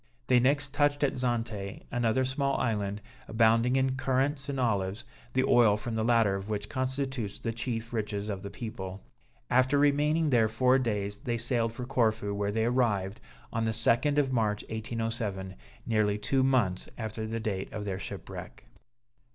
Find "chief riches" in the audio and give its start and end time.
7.51-8.27